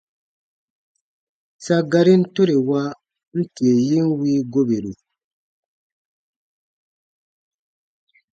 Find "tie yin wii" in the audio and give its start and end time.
3.55-4.41